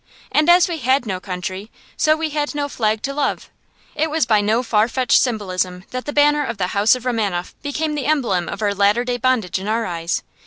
[0.31, 3.51] And as we had no country, so we had no flag to love.
[3.93, 7.53] It was by no far fetched symbolism that the banner of the House of Romanoff
[7.61, 10.23] became the emblem of our latter day bondage in our eyes.